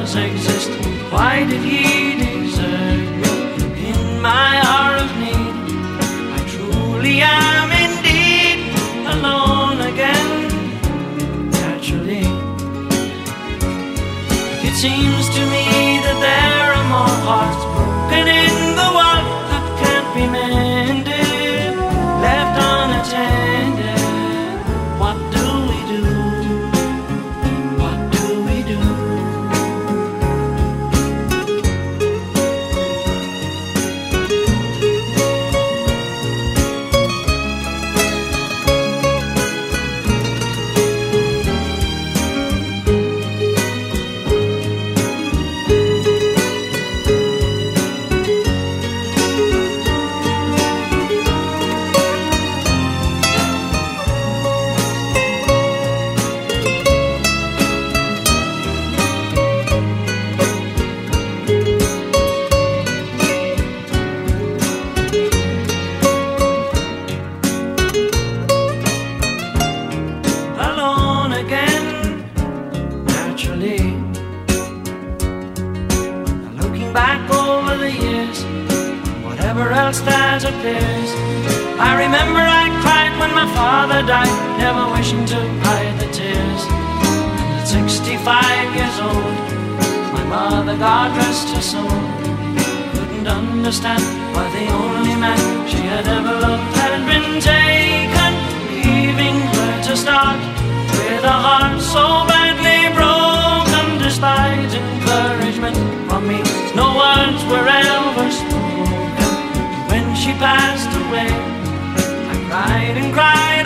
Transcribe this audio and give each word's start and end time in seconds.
does 0.00 0.16
exist. 0.16 0.70
Why 1.12 1.44
did 1.44 1.62
he 1.62 1.89
she 110.30 110.36
passed 110.36 110.92
away. 111.08 111.28
I 112.30 112.46
cried 112.48 112.96
and 112.96 113.12
cried. 113.12 113.59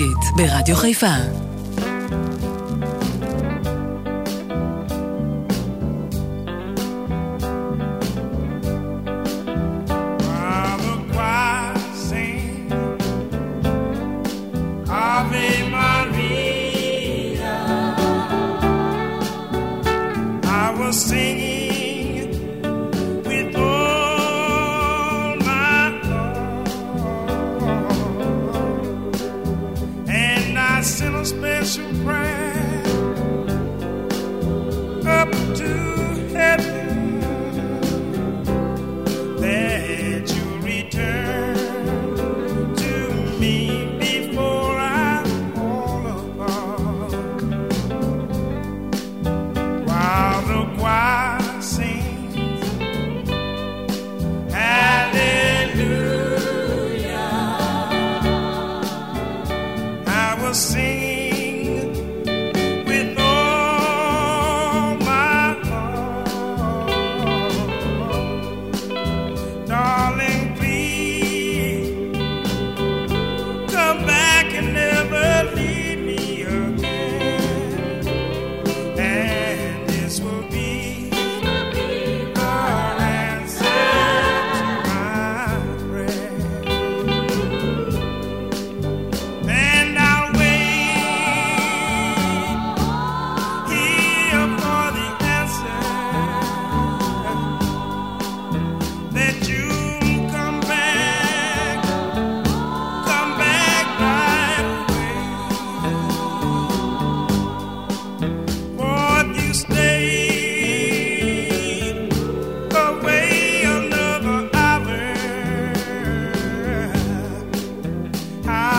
חגית, 0.00 0.36
ברדיו 0.36 0.76
חיפה. 0.76 1.39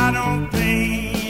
I 0.03 0.11
don't 0.11 0.49
think 0.51 1.20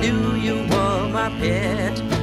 knew 0.00 0.34
you 0.36 0.56
were 0.70 1.08
my 1.08 1.28
pet. 1.38 2.19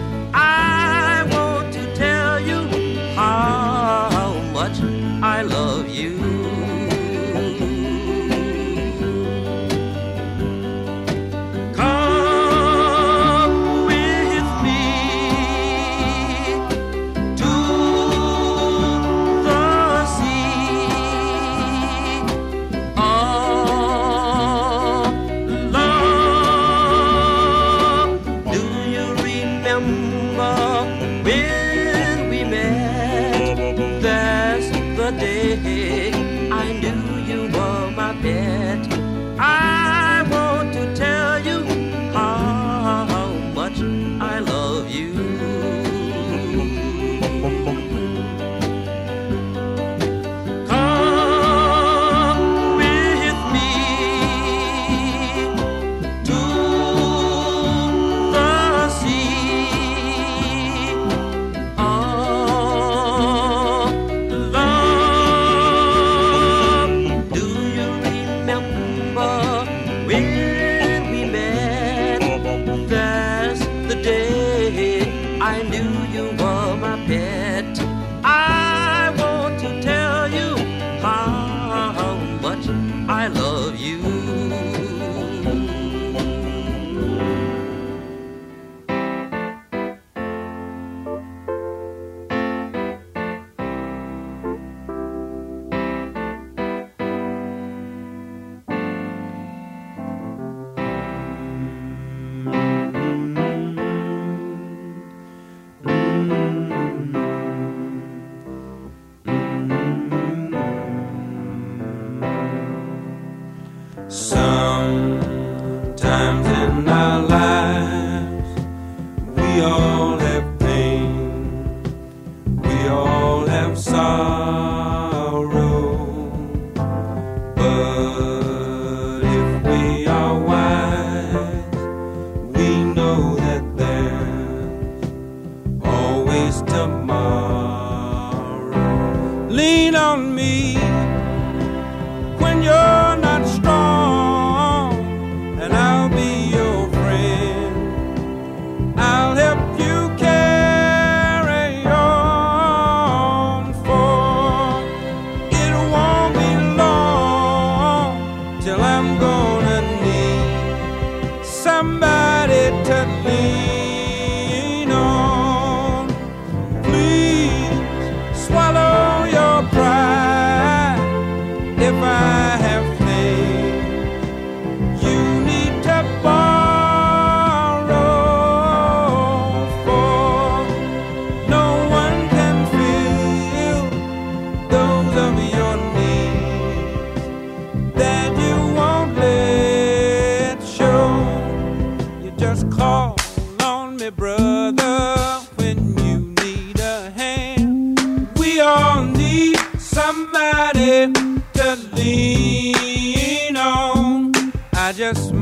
All 198.59 199.03
need 199.03 199.57
somebody 199.77 201.13
to 201.53 201.75
lean 201.93 203.55
on. 203.55 204.31
I 204.73 204.93
just 204.93 205.36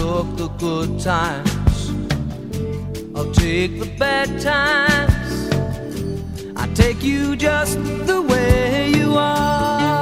took 0.00 0.28
the 0.36 0.48
good 0.66 0.90
times. 0.98 1.78
I'll 3.14 3.32
take 3.32 3.72
the 3.82 3.88
bad 3.98 4.28
times. 4.40 5.32
I 6.56 6.64
take 6.82 7.02
you 7.02 7.36
just 7.36 7.76
the 8.10 8.20
way 8.30 8.88
you 8.98 9.08
are. 9.16 10.00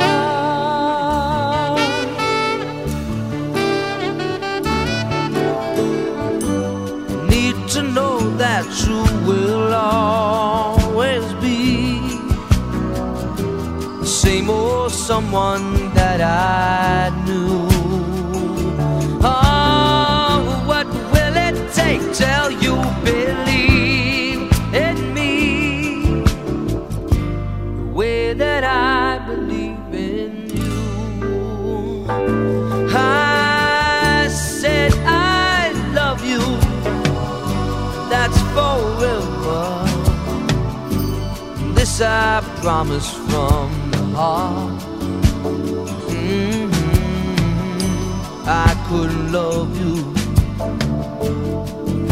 Need 7.34 7.56
to 7.74 7.82
know 7.96 8.16
that 8.44 8.66
you 8.84 9.00
will 9.28 9.74
always 9.74 11.26
be 11.44 11.98
the 14.02 14.10
same 14.22 14.48
old 14.48 14.92
someone 14.92 15.66
that 15.94 16.20
I. 16.20 17.07
way 27.98 28.32
that 28.32 28.62
I 28.62 29.18
believe 29.26 29.92
in 29.92 30.30
you. 30.56 32.06
I 32.94 34.28
said 34.30 34.92
I 35.04 35.72
love 35.98 36.20
you, 36.32 36.44
that's 38.12 38.40
forever. 38.54 39.64
This 41.74 42.00
I 42.00 42.40
promise 42.62 43.10
from 43.28 43.66
the 43.90 44.04
heart. 44.20 44.80
Mm-hmm. 46.12 47.48
I 48.46 48.70
couldn't 48.88 49.26
love 49.32 49.70
you 49.82 49.96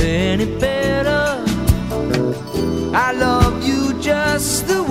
any 0.02 0.46
better. 0.58 1.24
I 3.06 3.12
love 3.12 3.54
you 3.68 3.80
just 4.00 4.66
the 4.66 4.85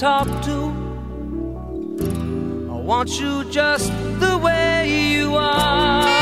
talk 0.00 0.26
to. 0.42 0.72
I 2.70 2.76
want 2.80 3.20
you 3.20 3.44
just 3.50 3.92
the 4.18 4.38
way 4.42 5.12
you 5.12 5.34
are. 5.34 6.19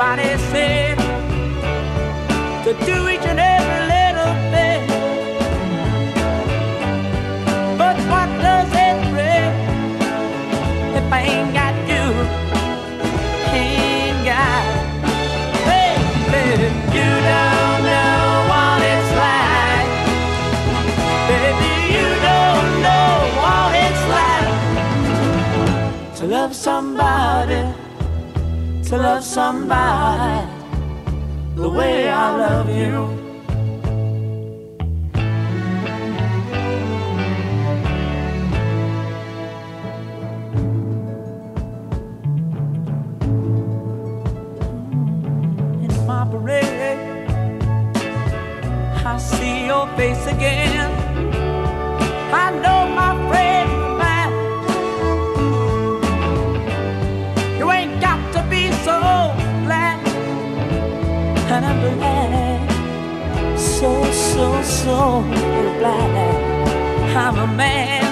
said 0.00 0.96
to 2.64 2.72
do 2.86 3.08
each 3.08 3.20
and 3.26 3.38
every 3.38 3.49
to 28.90 28.96
love 28.96 29.22
somebody 29.22 30.48
the 31.54 31.68
way 31.68 32.08
I 32.08 32.36
love 32.36 32.68
you. 32.68 32.96
In 45.84 46.06
my 46.08 46.24
brain, 46.24 47.28
I 49.06 49.18
see 49.18 49.66
your 49.66 49.86
face 49.96 50.26
again. 50.26 50.90
I 52.34 52.50
know 52.62 52.89
so, 63.80 64.04
so, 64.12 64.62
so 64.62 65.22
blind. 65.78 67.16
I'm 67.16 67.38
a 67.38 67.46
man. 67.46 68.04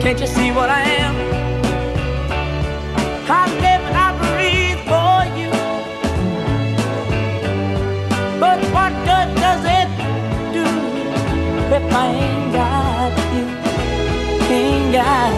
Can't 0.00 0.20
you 0.20 0.28
see 0.28 0.52
what 0.52 0.70
I 0.70 0.82
am? 1.02 1.14
I 3.28 3.42
live 3.64 3.82
and 3.88 3.96
I 4.06 4.08
breathe 4.22 4.80
for 4.90 5.16
you. 5.40 5.50
But 8.38 8.60
what 8.74 8.92
good 9.08 9.28
does 9.44 9.64
it 9.78 9.88
do 10.56 10.66
if 11.76 11.84
I 11.92 12.06
ain't 12.24 12.52
got 12.60 13.12
you? 13.34 13.46
Ain't 14.54 14.92
got 14.92 15.32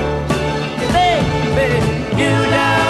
you, 0.78 0.88
baby, 0.92 2.22
you 2.22 2.32
know. 2.50 2.89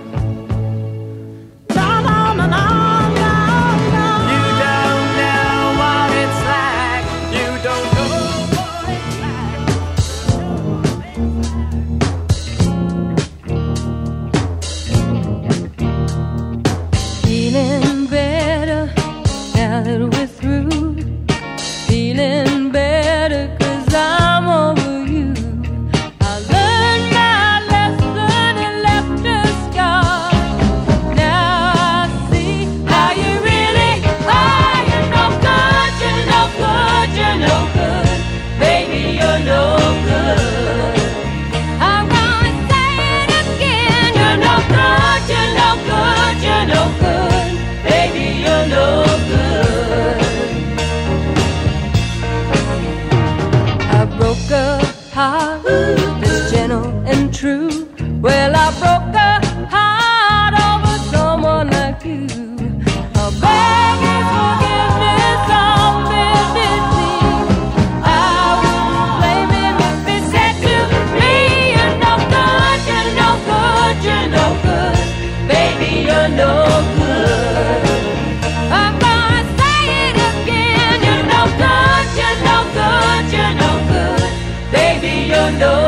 know 85.57 85.80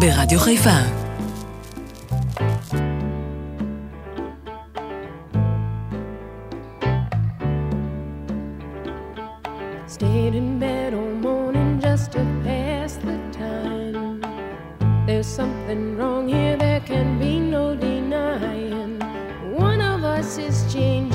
ברדיו 0.00 0.40
Stayed 9.96 10.34
in 10.40 10.58
bed 10.58 10.92
all 10.92 11.14
morning 11.28 11.80
just 11.86 12.06
to 12.14 12.22
pass 12.44 12.92
the 13.06 13.16
time. 13.44 14.20
There's 15.06 15.30
something 15.40 15.96
wrong 15.96 16.24
here, 16.28 16.56
there 16.64 16.82
can 16.90 17.08
be 17.18 17.32
no 17.54 17.64
denying. 17.74 18.92
One 19.68 19.80
of 19.92 19.98
us 20.16 20.36
is 20.46 20.56
genius. 20.72 21.05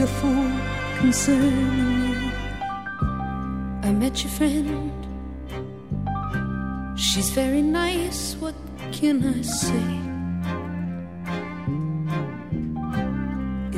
megaphone 0.00 0.58
concerning 0.96 2.08
you. 2.08 2.32
I 3.82 3.92
met 3.92 4.22
your 4.22 4.32
friend. 4.32 4.92
She's 6.98 7.28
very 7.30 7.60
nice, 7.60 8.34
what 8.40 8.54
can 8.92 9.16
I 9.22 9.42
say? 9.42 9.88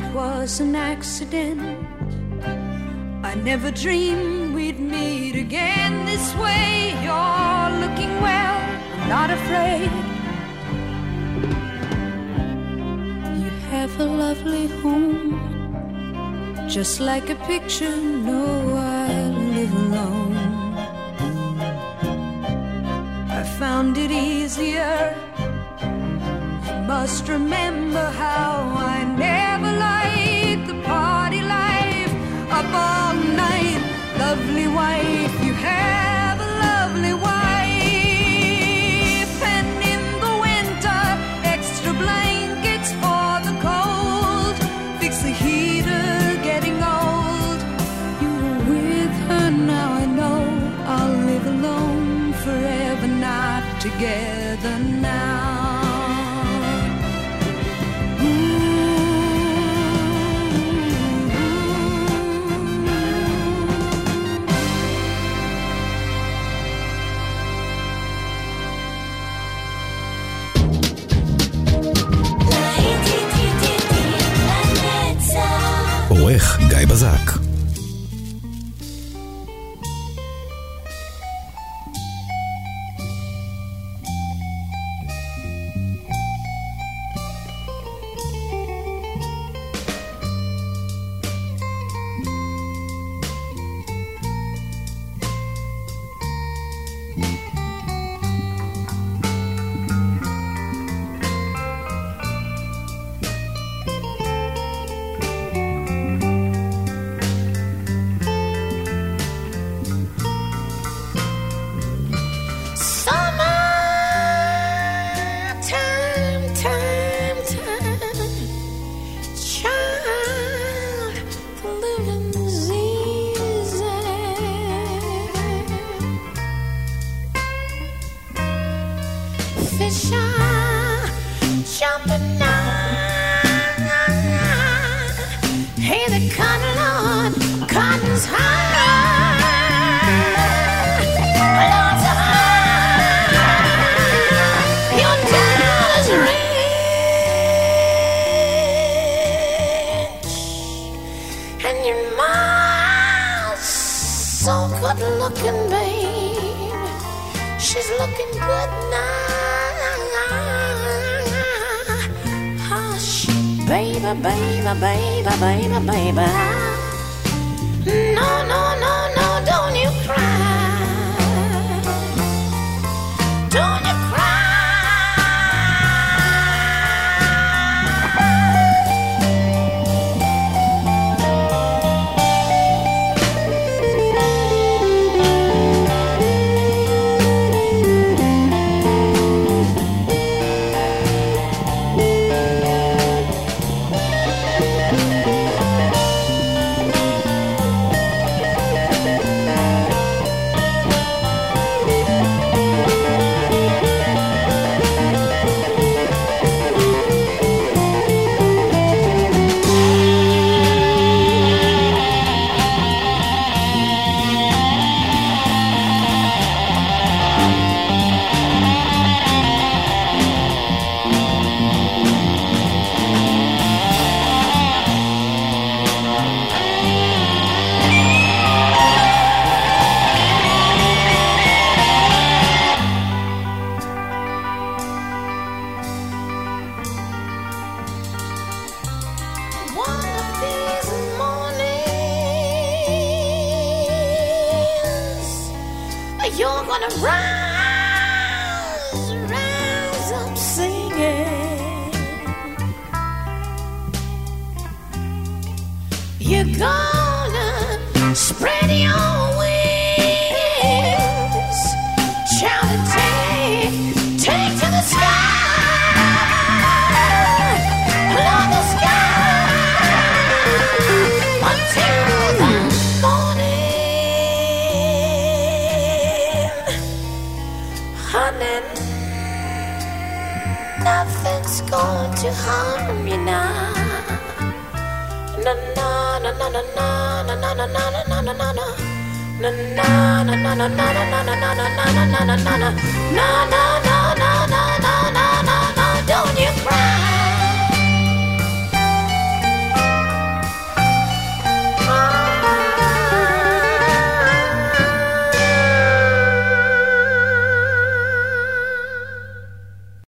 It 0.01 0.15
was 0.15 0.61
an 0.61 0.77
accident. 0.77 1.61
I 3.25 3.35
never 3.35 3.73
dreamed 3.73 4.55
we'd 4.55 4.79
meet 4.79 5.35
again 5.35 6.07
this 6.07 6.35
way. 6.37 6.95
You're 7.03 7.71
looking 7.83 8.15
well, 8.27 8.59
I'm 8.95 9.09
not 9.09 9.31
afraid. 9.39 9.91
You 13.43 13.51
have 13.75 13.99
a 13.99 14.05
lovely 14.05 14.69
home 14.83 15.42
just 16.73 17.01
like 17.01 17.29
a 17.29 17.35
picture. 17.35 17.95
No, 17.97 18.77
I 18.79 19.29
live 19.57 19.75
alone. 19.75 20.37
I 23.29 23.43
found 23.59 23.99
it 23.99 24.11
easier. 24.11 25.15
Must 26.87 27.29
remember 27.29 28.07
how 28.25 28.73
I 28.95 29.05
never 29.05 29.71
liked 29.89 30.67
the 30.67 30.81
party 30.83 31.43
life. 31.43 32.13
Up 32.51 32.73
all 32.73 33.15
night, 33.45 33.83
lovely 34.19 34.67
wife. 34.67 35.42
together. 53.99 54.32